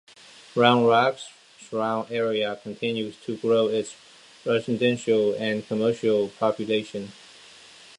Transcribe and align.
Round 0.55 0.87
Rock's 0.87 1.29
surround 1.59 2.09
area 2.11 2.55
continues 2.63 3.17
to 3.25 3.37
grow 3.37 3.67
its 3.67 3.95
residential 4.43 5.35
and 5.35 5.63
commercial 5.67 6.29
population. 6.39 7.11